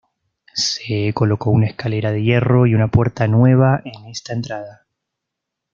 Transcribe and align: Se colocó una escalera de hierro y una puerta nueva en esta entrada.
Se 0.55 1.13
colocó 1.13 1.51
una 1.51 1.67
escalera 1.67 2.11
de 2.11 2.23
hierro 2.23 2.65
y 2.65 2.73
una 2.73 2.87
puerta 2.87 3.27
nueva 3.27 3.83
en 3.85 4.05
esta 4.07 4.33
entrada. 4.33 4.87